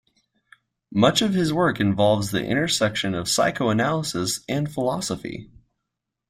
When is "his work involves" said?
1.35-2.31